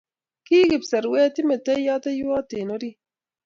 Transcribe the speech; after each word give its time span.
Kii 0.45 0.67
chepserwet 0.69 1.35
imetoi 1.41 1.85
yateiywot 1.87 2.49
eng 2.59 2.71
orit 2.75 2.95